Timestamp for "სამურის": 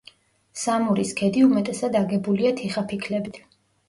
0.59-1.11